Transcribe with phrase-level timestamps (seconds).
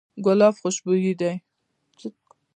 [0.25, 1.33] ګلاب خوشبوی دی.